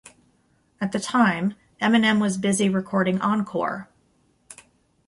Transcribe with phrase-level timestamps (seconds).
[0.81, 3.87] At the time, Eminem was busy recording "Encore".